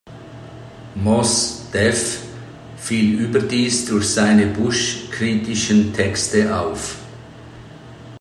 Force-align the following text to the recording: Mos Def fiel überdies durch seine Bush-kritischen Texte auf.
Mos 0.95 1.69
Def 1.71 2.23
fiel 2.75 3.19
überdies 3.19 3.85
durch 3.85 4.09
seine 4.09 4.47
Bush-kritischen 4.47 5.93
Texte 5.93 6.57
auf. 6.59 6.95